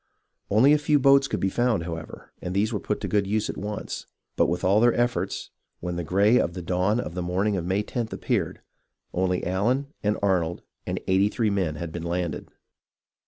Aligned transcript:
Only 0.49 0.73
a 0.73 0.79
few 0.79 0.97
boats 0.97 1.27
could 1.27 1.39
be 1.39 1.51
found, 1.51 1.83
however, 1.83 2.33
and 2.41 2.55
these 2.55 2.73
were 2.73 2.79
put 2.79 3.01
to 3.01 3.07
good 3.07 3.27
use 3.27 3.51
at 3.51 3.55
once; 3.57 4.07
but 4.35 4.47
with 4.47 4.63
all 4.63 4.79
their 4.79 4.99
efforts, 4.99 5.51
when 5.79 5.95
the 5.95 6.03
gray 6.03 6.39
of 6.39 6.55
the 6.55 6.63
dawn 6.63 6.99
of 6.99 7.13
the 7.13 7.21
morning 7.21 7.55
of 7.55 7.67
May 7.67 7.85
loth 7.95 8.11
appeared, 8.11 8.61
only 9.13 9.45
Allen, 9.45 9.93
and 10.01 10.17
Arnold, 10.23 10.63
and 10.87 10.99
eighty 11.07 11.29
three 11.29 11.51
men 11.51 11.75
had 11.75 11.91
been 11.91 12.01
landed. 12.01 12.49